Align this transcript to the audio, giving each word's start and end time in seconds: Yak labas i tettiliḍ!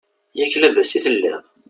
Yak 0.39 0.53
labas 0.61 0.91
i 0.91 0.99
tettiliḍ! 1.03 1.41